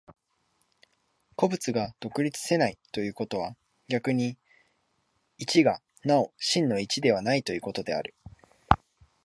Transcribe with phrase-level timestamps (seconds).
[1.35, 3.55] 個物が独立せないということは、
[3.87, 4.35] 逆に
[5.37, 8.15] 一がなお真の一でないということである。